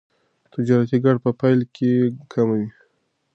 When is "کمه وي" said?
2.31-2.69